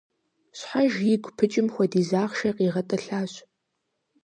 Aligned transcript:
Щхьэж 0.57 0.93
игу 1.13 1.29
пыкӏым 1.37 1.67
хуэдиз 1.73 2.09
ахъшэ 2.23 2.49
къигъэтӏылъащ. 2.55 3.33